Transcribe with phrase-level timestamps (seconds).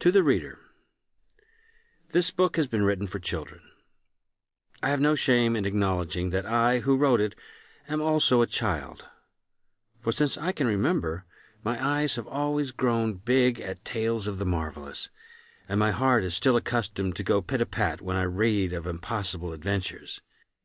[0.00, 0.56] To the Reader
[2.12, 3.60] This book has been written for children.
[4.82, 7.34] I have no shame in acknowledging that I, who wrote it,
[7.86, 9.04] am also a child.
[10.00, 11.26] For since I can remember,
[11.62, 15.10] my eyes have always grown big at tales of the marvelous,
[15.68, 20.22] and my heart is still accustomed to go pit-a-pat when I read of impossible adventures.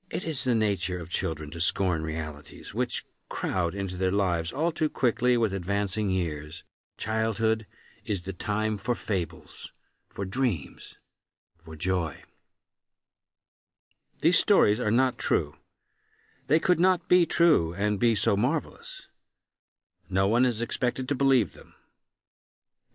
[0.10, 4.72] It is the nature of children to scorn realities, which crowd into their lives all
[4.72, 6.64] too quickly with advancing years.
[6.98, 7.66] Childhood
[8.06, 9.72] is the time for fables,
[10.10, 10.96] for dreams,
[11.64, 12.18] for joy.
[14.22, 15.56] These stories are not true.
[16.48, 19.08] They could not be true and be so marvelous.
[20.10, 21.74] No one is expected to believe them.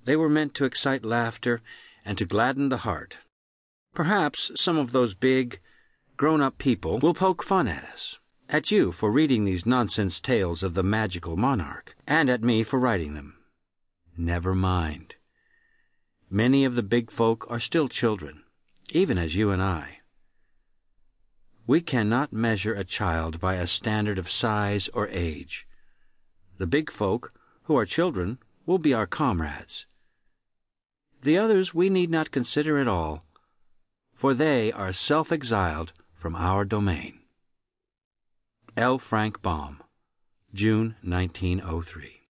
[0.04, 1.60] They were meant to excite laughter
[2.04, 3.18] and to gladden the heart.
[3.94, 5.60] Perhaps some of those big,
[6.16, 10.62] grown up people will poke fun at us, at you for reading these nonsense tales
[10.62, 13.39] of the magical monarch, and at me for writing them.
[14.16, 15.14] Never mind.
[16.28, 18.44] Many of the big folk are still children,
[18.92, 19.98] even as you and I.
[21.66, 25.66] We cannot measure a child by a standard of size or age.
[26.58, 27.32] The big folk,
[27.64, 29.86] who are children, will be our comrades.
[31.22, 33.24] The others we need not consider at all,
[34.14, 37.20] for they are self exiled from our domain.
[38.76, 38.98] L.
[38.98, 39.82] Frank Baum,
[40.54, 42.19] June 1903.